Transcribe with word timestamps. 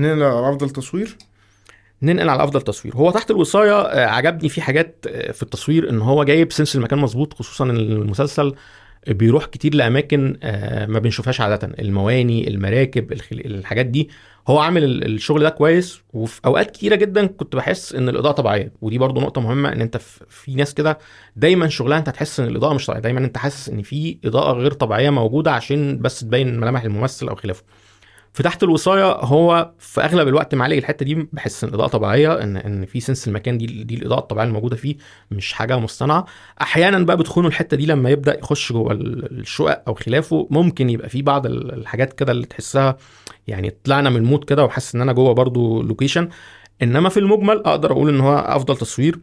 ننقل 0.00 0.22
على 0.22 0.48
أفضل 0.50 0.70
تصوير؟ 0.70 1.16
ننقل 2.02 2.28
على 2.28 2.44
أفضل 2.44 2.62
تصوير. 2.62 2.94
هو 2.96 3.10
تحت 3.10 3.30
الوصاية 3.30 3.80
آه، 3.80 4.06
عجبني 4.06 4.48
في 4.48 4.60
حاجات 4.62 5.04
آه، 5.08 5.32
في 5.32 5.42
التصوير 5.42 5.90
إن 5.90 6.00
هو 6.00 6.24
جايب 6.24 6.52
سنس 6.52 6.76
المكان 6.76 6.98
مظبوط 6.98 7.34
خصوصا 7.34 7.64
إن 7.64 7.76
المسلسل 7.76 8.54
بيروح 9.08 9.44
كتير 9.44 9.74
لأماكن 9.74 10.36
آه، 10.42 10.86
ما 10.86 10.98
بنشوفهاش 10.98 11.40
عادة. 11.40 11.72
المواني 11.78 12.48
المراكب 12.48 13.12
الحاجات 13.32 13.86
دي. 13.86 14.10
هو 14.48 14.58
عامل 14.58 14.84
ال- 14.84 15.04
الشغل 15.14 15.42
ده 15.42 15.48
كويس 15.50 16.00
وفي 16.12 16.40
أوقات 16.46 16.70
كتيرة 16.70 16.94
جدا 16.94 17.26
كنت 17.26 17.56
بحس 17.56 17.94
إن 17.94 18.08
الإضاءة 18.08 18.32
طبيعية. 18.32 18.72
ودي 18.80 18.98
برضو 18.98 19.20
نقطة 19.20 19.40
مهمة 19.40 19.72
إن 19.72 19.80
أنت 19.80 19.96
في 20.28 20.54
ناس 20.54 20.74
كده 20.74 20.98
دايما 21.36 21.68
شغلها 21.68 21.98
أنت 21.98 22.08
هتحس 22.08 22.40
إن 22.40 22.46
الإضاءة 22.48 22.74
مش 22.74 22.86
طبيعية. 22.86 23.02
دايما 23.02 23.20
أنت 23.20 23.38
حاسس 23.38 23.68
إن 23.68 23.82
في 23.82 24.18
إضاءة 24.24 24.52
غير 24.52 24.72
طبيعية 24.72 25.10
موجودة 25.10 25.52
عشان 25.52 25.98
بس 25.98 26.20
تبين 26.20 26.60
ملامح 26.60 26.82
الممثل 26.82 27.28
أو 27.28 27.34
خلافه. 27.34 27.62
في 28.32 28.42
تحت 28.42 28.62
الوصايه 28.62 29.04
هو 29.12 29.70
في 29.78 30.00
أغلب 30.00 30.28
الوقت 30.28 30.54
معالج 30.54 30.76
الحتة 30.76 31.04
دي 31.04 31.28
بحس 31.32 31.64
إن 31.64 31.68
الإضاءة 31.70 31.88
طبيعية 31.88 32.42
إن 32.42 32.56
إن 32.56 32.86
في 32.86 33.00
sense 33.00 33.28
المكان 33.28 33.58
دي 33.58 33.66
دي 33.66 33.94
الإضاءة 33.94 34.18
الطبيعية 34.20 34.48
الموجوده 34.48 34.76
فيه 34.76 34.96
مش 35.30 35.52
حاجة 35.52 35.78
مصطنعة. 35.78 36.24
أحيانا 36.62 36.98
بقى 36.98 37.16
بتخونه 37.16 37.48
الحتة 37.48 37.76
دي 37.76 37.86
لما 37.86 38.10
يبدأ 38.10 38.38
يخش 38.38 38.72
جوه 38.72 38.92
ال- 38.92 39.40
الشقق 39.40 39.82
أو 39.88 39.94
خلافه 39.94 40.46
ممكن 40.50 40.90
يبقى 40.90 41.08
في 41.08 41.22
بعض 41.22 41.46
ال- 41.46 41.74
الحاجات 41.74 42.12
كده 42.12 42.32
اللي 42.32 42.46
تحسها 42.46 42.96
يعني 43.48 43.70
طلعنا 43.84 44.10
من 44.10 44.16
ال 44.16 44.22
mood 44.22 44.44
كده 44.44 44.64
وحاسس 44.64 44.94
إن 44.94 45.00
أنا 45.00 45.12
جوه 45.12 45.32
برضو 45.34 45.82
location 45.82 46.28
إنما 46.82 47.08
في 47.08 47.20
المجمل 47.20 47.56
أقدر 47.66 47.92
أقول 47.92 48.08
إن 48.08 48.20
هو 48.20 48.34
أفضل 48.38 48.76
تصوير. 48.76 49.18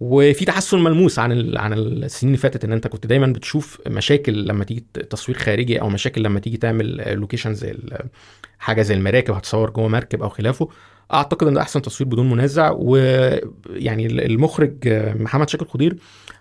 وفي 0.00 0.44
تحسن 0.44 0.78
ملموس 0.78 1.18
عن 1.18 1.56
عن 1.56 1.72
السنين 1.72 2.34
اللي 2.34 2.42
فاتت 2.42 2.64
إن 2.64 2.72
أنت 2.72 2.86
كنت 2.86 3.06
دايما 3.06 3.26
بتشوف 3.26 3.80
مشاكل 3.86 4.44
لما 4.46 4.64
تيجي 4.64 4.84
تصوير 5.10 5.38
خارجي 5.38 5.80
أو 5.80 5.88
مشاكل 5.88 6.22
لما 6.22 6.40
تيجي 6.40 6.56
تعمل 6.56 7.12
location 7.14 7.54
زي 7.54 7.78
حاجة 8.58 8.82
زي 8.82 8.94
المراكب 8.94 9.34
هتصور 9.34 9.70
جوه 9.70 9.88
مركب 9.88 10.22
أو 10.22 10.28
خلافه. 10.28 10.68
أعتقد 11.12 11.46
إن 11.46 11.54
ده 11.54 11.60
أحسن 11.60 11.82
تصوير 11.82 12.10
بدون 12.10 12.30
منازع. 12.30 12.70
ويعني 12.70 14.06
المخرج 14.06 14.88
محمد 15.20 15.48
شاكر 15.48 15.64
خضير 15.66 15.96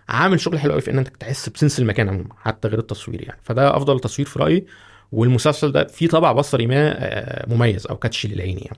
عامل 0.09 0.40
شغل 0.40 0.59
حلو 0.59 0.72
قوي 0.72 0.81
في 0.81 0.92
إن 0.92 0.98
أنت 0.98 1.08
تحس 1.08 1.50
ب 1.50 1.55
sense 1.55 1.80
المكان 1.80 2.09
عموما 2.09 2.30
حتى 2.38 2.68
غير 2.68 2.80
التصوير 2.80 3.22
يعني. 3.22 3.40
فده 3.44 3.78
أفضل 3.78 4.00
تصوير 4.00 4.28
في 4.28 4.40
رأيي. 4.40 4.66
والمسلسل 5.12 5.72
ده 5.72 5.84
فيه 5.84 6.08
طابع 6.08 6.31
بصري 6.31 6.68
ما 6.68 6.98
مميز 7.48 7.88
أو 7.88 7.98
catchy 7.98 8.28
للعين 8.28 8.58
يعني. 8.58 8.78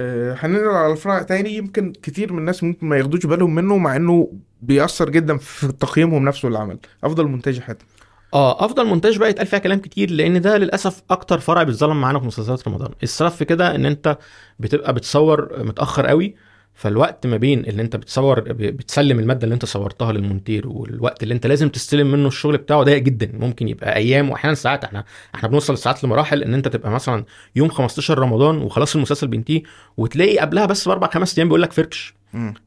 هننقل 0.00 0.68
على 0.68 0.96
فرع 0.96 1.22
تاني. 1.22 1.56
يمكن 1.56 1.92
كتير 1.92 2.32
من 2.32 2.38
الناس 2.38 2.64
ممكن 2.64 2.86
ما 2.86 2.96
ياخدوش 2.96 3.26
بالهم 3.26 3.54
منه 3.54 3.78
مع 3.78 3.96
إنه 3.96 4.32
بيأثر 4.62 5.10
جدا 5.10 5.36
في 5.36 5.72
تقييمهم 5.72 6.24
نفسه 6.24 6.48
للعمل. 6.48 6.78
أفضل 7.04 7.26
مونتاج 7.26 7.60
حاتم 7.60 7.86
آه 8.34 8.64
أفضل 8.64 8.86
مونتاج 8.86 9.18
بقى 9.18 9.30
يتقال 9.30 9.46
فيها 9.46 9.58
كلام 9.58 9.78
كتير 9.78 10.10
لأن 10.10 10.40
ده 10.40 10.58
للأسف 10.58 11.02
أكتر 11.10 11.38
فرع 11.38 11.62
بيتظلم 11.62 12.00
معانا 12.00 12.20
في 12.20 12.26
مسلسلات 12.26 12.68
رمضان. 12.68 12.90
السبب 13.02 13.28
في 13.28 13.44
كده 13.44 13.74
إن 13.74 13.86
أنت 13.86 14.18
بتبقى 14.58 14.94
بتصور 14.94 15.62
متأخر 15.64 16.06
قوي 16.06 16.34
فالوقت 16.74 17.26
ما 17.26 17.36
بين 17.36 17.60
اللي 17.60 17.82
انت 17.82 17.96
بتصور 17.96 18.40
بتسلم 18.52 19.18
المادة 19.18 19.44
اللي 19.44 19.54
انت 19.54 19.64
صورتها 19.64 20.12
للمونتير 20.12 20.68
والوقت 20.68 21.22
اللي 21.22 21.34
انت 21.34 21.46
لازم 21.46 21.68
تستلم 21.68 22.12
منه 22.12 22.28
الشغل 22.28 22.56
بتاعه 22.56 22.82
ضيق 22.82 22.98
جدا. 22.98 23.30
ممكن 23.38 23.68
يبقى 23.68 23.96
أيام 23.96 24.30
واحيانا 24.30 24.54
ساعات. 24.54 24.84
إحنا 24.84 25.04
إحنا 25.34 25.48
بنوصل 25.48 25.78
ساعات 25.78 26.04
لمراحل 26.04 26.42
إن 26.42 26.54
انت 26.54 26.68
تبقى 26.68 26.90
مثلا 26.90 27.24
يوم 27.56 27.68
15 27.68 28.18
رمضان 28.18 28.58
وخلاص 28.58 28.96
المسلسل 28.96 29.26
بينتهي 29.26 29.62
وتلاقي 29.96 30.38
قبلها 30.38 30.66
بس 30.66 30.88
بأربع 30.88 31.08
خمس 31.10 31.38
أيام 31.38 31.48
بيقول 31.48 31.62
لك 31.62 31.72
فركش. 31.72 32.14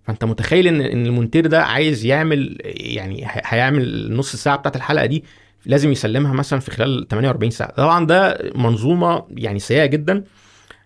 فأنت 0.03 0.23
متخيل 0.25 0.67
إن 0.67 0.81
إن 0.81 1.05
المونتير 1.05 1.47
ده 1.47 1.63
عايز 1.63 2.05
يعمل 2.05 2.57
يعني 2.63 3.23
هيعمل 3.25 4.13
نص 4.15 4.35
ساعه 4.35 4.57
بتاعت 4.57 4.75
الحلقة 4.75 5.05
دي 5.05 5.23
لازم 5.65 5.91
يسلمها 5.91 6.33
مثلا 6.33 6.59
في 6.59 6.71
خلال 6.71 7.07
48 7.07 7.51
ساعة. 7.51 7.71
طبعا 7.71 8.05
ده 8.05 8.39
منظومة 8.55 9.23
يعني 9.29 9.59
سيئة 9.59 9.85
جدا. 9.85 10.23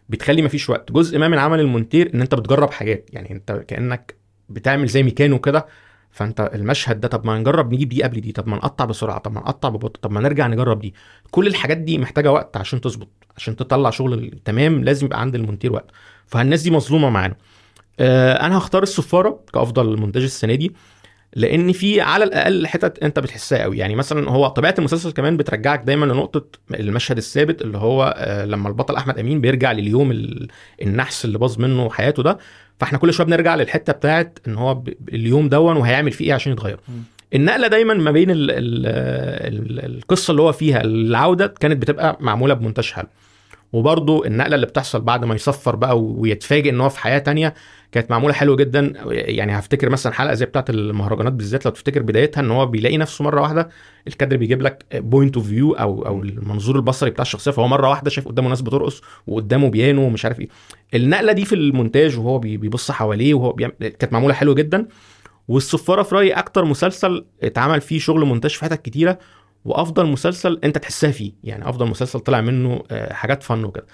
بتخلي 0.10 0.42
مفيش 0.42 0.70
وقت. 0.70 0.92
جزء 0.92 1.18
ما 1.20 1.28
من 1.28 1.38
عمل 1.38 1.60
المونتير 1.60 2.14
إن 2.14 2.22
أنت 2.22 2.36
بتجرب 2.36 2.72
حاجات. 2.72 3.10
يعني 3.14 3.32
أنت 3.32 3.52
كأنك 3.68 4.16
بتعمل 4.50 4.88
زي 4.88 5.04
ميكانو 5.04 5.40
كده 5.40 5.66
فأنت 6.12 6.52
المشهد 6.54 7.00
ده 7.02 7.08
طب 7.08 7.26
ما 7.26 7.40
نجرب 7.40 7.74
نجيب 7.74 7.90
دي 7.90 8.04
قبل 8.04 8.22
دي 8.22 8.32
طب 8.32 8.48
ما 8.48 8.56
نقطع 8.58 8.86
بسرعة 8.86 9.18
طب 9.20 9.32
ما 9.34 9.40
نقطع 9.42 9.70
ببطء 9.70 10.00
طب 10.02 10.12
ما 10.12 10.22
نرجع 10.22 10.48
نجرب 10.48 10.80
دي. 10.80 10.94
كل 11.32 11.48
الحاجات 11.48 11.78
دي 11.78 11.98
محتاجة 11.98 12.32
وقت 12.32 12.58
عشان 12.58 12.82
تظبط 12.82 13.10
عشان 13.38 13.56
تطلع 13.56 13.90
شغل 13.90 14.40
تمام 14.46 14.84
لازم 14.84 15.06
يبقى 15.06 15.22
عند 15.22 15.36
المونتير 15.36 15.74
وقت. 15.74 15.92
فالناس 16.28 16.62
دي 16.62 16.72
مظلومة 16.72 17.10
معانا. 17.10 17.36
آه، 18.00 18.34
أنا 18.46 18.58
هختار 18.58 18.84
الصفاره 18.84 19.40
كأفضل 19.54 19.98
مونتاج 20.00 20.24
السنة 20.24 20.56
دي. 20.56 20.72
لأن 21.36 21.72
في 21.72 22.02
على 22.02 22.24
الاقل 22.24 22.68
حتت 22.68 23.04
انت 23.04 23.20
بتحسها 23.20 23.62
قوي. 23.64 23.78
يعني 23.78 23.96
مثلا 23.96 24.30
هو 24.30 24.48
طبيعة 24.48 24.76
المسلسل 24.80 25.12
كمان 25.12 25.38
بترجعك 25.38 25.84
دايما 25.84 26.06
لنقطة 26.06 26.46
المشهد 26.74 27.18
الثابت 27.18 27.62
اللي 27.62 27.78
هو 27.78 28.14
آه، 28.18 28.46
لما 28.46 28.70
البطل 28.70 28.96
أحمد 28.96 29.20
أمين 29.20 29.42
بيرجع 29.42 29.72
لليوم 29.72 30.12
ال- 30.12 30.48
النحس 30.82 31.26
اللي 31.26 31.38
باظ 31.38 31.60
منه 31.60 31.90
حياته 31.90 32.24
ده. 32.24 32.38
فإحنا 32.80 32.98
كل 32.98 33.14
شوية 33.14 33.28
بنرجع 33.28 33.56
للحتة 33.56 33.94
بتاعت 33.94 34.40
إن 34.48 34.56
هو 34.56 34.84
اليوم 35.14 35.50
دون 35.50 35.78
وهيعمل 35.78 36.12
فيه 36.12 36.26
إيه 36.26 36.34
عشان 36.34 36.52
يتغير. 36.54 36.80
النقلة 37.34 37.68
دايما 37.68 37.94
ما 37.94 38.12
بين 38.12 38.32
ال 38.32 38.52
ال 38.52 38.86
ال 39.86 39.86
القصة 39.98 40.32
اللي 40.32 40.42
هو 40.42 40.52
فيها 40.52 40.82
العودة 40.82 41.48
كانت 41.48 41.82
بتبقى 41.82 42.18
معمولة 42.20 42.74
حلو 42.94 43.08
وبرضه 43.74 44.26
النقلة 44.26 44.56
اللي 44.56 44.66
بتحصل 44.66 45.02
بعد 45.02 45.26
ما 45.26 45.36
يصفر 45.36 45.76
بقى 45.76 46.02
ويتفاجئ 46.02 46.70
إن 46.70 46.82
هو 46.82 46.90
في 46.90 47.00
حياة 47.00 47.18
تانية 47.20 47.54
كانت 47.92 48.12
معمولة 48.12 48.34
حلو 48.34 48.56
جدا. 48.56 48.94
يعني 49.12 49.60
هفتكر 49.60 49.90
مثلا 49.90 50.14
حلقة 50.14 50.34
زي 50.34 50.46
بتاعة 50.46 50.66
المهرجانات 50.70 51.34
بالذات 51.34 51.66
لو 51.66 51.72
تفتكر 51.72 52.02
بدايتها 52.02 52.42
إن 52.42 52.52
هو 52.52 52.66
بيلاقي 52.66 52.98
نفسه 52.98 53.24
مرة 53.24 53.42
واحدة 53.42 53.70
الكادر 54.08 54.38
بيجيب 54.38 54.62
لك 54.62 54.86
point 54.94 55.38
of 55.38 55.48
view 55.48 55.74
أو 55.74 56.06
أو 56.06 56.24
المنظور 56.24 56.76
البصري 56.76 57.10
بتاع 57.10 57.22
الشخصية 57.22 57.52
فهو 57.52 57.68
مرة 57.68 57.90
واحدة 57.90 58.10
شايف 58.10 58.28
قدامه 58.28 58.50
ناس 58.50 58.62
بترقص 58.62 59.02
وقدامه 59.28 59.70
بيانو 59.70 60.02
ومش 60.06 60.26
عارف 60.26 60.40
إيه. 60.40 60.48
النقلة 60.94 61.32
دي 61.32 61.46
في 61.46 61.56
المونتاج 61.56 62.18
وهو 62.20 62.40
بي- 62.40 62.58
بيبص 62.58 62.92
حواليه 62.92 63.34
وهو 63.34 63.52
بيعمل 63.54 63.74
كانت 63.80 64.14
معمولة 64.14 64.34
حلو 64.34 64.54
جدا. 64.56 64.88
والصفارة 65.48 66.04
في 66.04 66.16
رأيي 66.16 66.32
أكتر 66.34 66.66
مسلسل 66.66 67.26
اتعمل 67.44 67.82
فيه 67.82 68.00
شغل 68.00 68.26
مونتاج 68.26 68.52
في 68.52 68.66
حتت 68.66 68.82
كتيرة 68.82 69.20
وأفضل 69.66 70.06
مسلسل 70.06 70.60
أنت 70.64 70.78
تحسها 70.78 71.12
فيه. 71.12 71.32
يعني 71.44 71.70
أفضل 71.70 71.86
مسلسل 71.90 72.20
طلع 72.20 72.42
منه 72.42 72.84
آه، 72.92 73.14
حاجات 73.14 73.44
فن 73.44 73.64
وكده. 73.64 73.86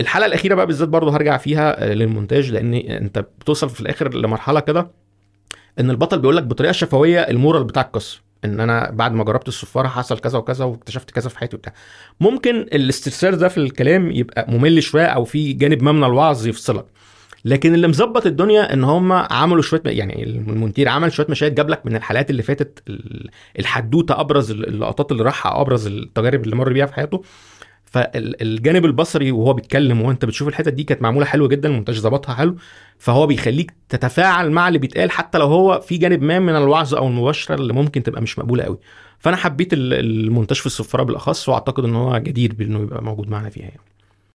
الحلقة 0.00 0.26
الأخيرة 0.26 0.54
بقى 0.54 0.66
بالذات 0.66 0.88
برضه 0.88 1.16
هرجع 1.16 1.36
فيها 1.36 1.90
آه، 1.90 1.94
للمونتاج 1.94 2.50
لأن 2.50 2.74
أنت 2.74 3.18
بتوصل 3.18 3.70
في 3.70 3.80
الآخر 3.80 4.14
لمرحلة 4.14 4.60
كده 4.60 4.90
إن 5.80 5.90
البطل 5.90 6.18
بيقول 6.18 6.36
لك 6.36 6.42
بطريقة 6.42 6.72
شفوية 6.72 7.20
المورال 7.20 7.64
بتاع 7.64 7.82
القصة. 7.82 8.20
إن 8.44 8.60
أنا 8.60 8.90
بعد 8.90 9.12
ما 9.12 9.24
جربت 9.24 9.48
الصفاره 9.48 9.88
حصل 9.88 10.18
كذا 10.18 10.38
وكذا 10.38 10.64
واكتشفت 10.64 11.10
كذا 11.10 11.28
في 11.28 11.38
حياتي 11.38 11.56
وبتاع. 11.56 11.72
ممكن 12.20 12.56
الاستفسار 12.56 13.34
ده 13.34 13.48
في 13.48 13.58
الكلام 13.58 14.10
يبقى 14.10 14.46
ممل 14.48 14.82
شوية 14.82 15.04
أو 15.06 15.24
في 15.24 15.52
جانب 15.52 15.82
ما 15.82 15.92
من 15.92 16.04
الوعظ 16.04 16.46
يفصلك. 16.46 16.84
لكن 17.44 17.74
اللي 17.74 17.88
مظبط 17.88 18.26
الدنيا 18.26 18.72
إن 18.72 18.84
هم 18.84 19.12
عملوا 19.12 19.62
شوية 19.62 19.82
يعني 19.86 20.22
المونتير 20.22 20.88
عمل 20.88 21.12
شوية 21.12 21.26
مشاهد 21.28 21.54
جاب 21.54 21.68
لك 21.70 21.86
من 21.86 21.96
الحلقات 21.96 22.30
اللي 22.30 22.42
فاتت 22.42 22.82
ال- 22.88 23.30
الحدوتة 23.58 24.20
أبرز 24.20 24.50
اللقطات 24.50 25.12
اللي 25.12 25.22
راحها 25.22 25.60
أبرز 25.60 25.86
التجارب 25.86 26.44
اللي 26.44 26.56
مر 26.56 26.72
بيها 26.72 26.86
في 26.86 26.94
حياته. 26.94 27.22
فالجانب 27.84 28.84
البصري 28.84 29.30
وهو 29.32 29.52
بيتكلم 29.52 30.02
وانت 30.02 30.24
بتشوف 30.24 30.48
الحتت 30.48 30.72
دي 30.72 30.84
كانت 30.84 31.02
معمولة 31.02 31.26
حلوة 31.26 31.48
جدا 31.48 31.68
المونتاج 31.68 31.98
ظبطها 31.98 32.34
حلو. 32.34 32.56
فهو 32.98 33.26
بيخليك 33.26 33.72
تتفاعل 33.88 34.50
مع 34.50 34.68
اللي 34.68 34.78
بيتقال 34.78 35.10
حتى 35.10 35.38
لو 35.38 35.46
هو 35.46 35.80
في 35.80 35.96
جانب 35.96 36.22
ما 36.22 36.38
من 36.38 36.56
الوعظ 36.56 36.94
أو 36.94 37.06
المباشرة 37.08 37.54
اللي 37.54 37.72
ممكن 37.72 38.02
تبقى 38.02 38.22
مش 38.22 38.38
مقبولة 38.38 38.64
قوي. 38.64 38.78
فأنا 39.18 39.36
حبيت 39.36 39.72
ال- 39.72 39.94
المونتاج 39.94 40.56
في 40.58 40.66
الصفاره 40.66 41.02
بالأخص 41.02 41.48
وأعتقد 41.48 41.84
إن 41.84 41.94
هو 41.96 42.18
جدير 42.18 42.52
بإنه 42.54 42.80
يبقى 42.82 43.02
موجود 43.04 43.28
معنا 43.28 43.48
فيها 43.48 43.62
يعني. 43.64 43.80